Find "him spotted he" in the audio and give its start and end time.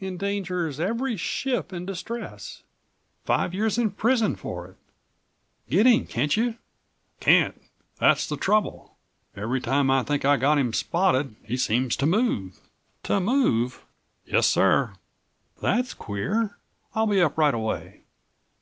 10.56-11.58